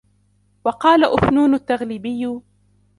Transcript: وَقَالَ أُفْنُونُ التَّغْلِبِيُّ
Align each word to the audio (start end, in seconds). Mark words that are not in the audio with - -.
وَقَالَ 0.65 1.03
أُفْنُونُ 1.03 1.53
التَّغْلِبِيُّ 1.55 2.41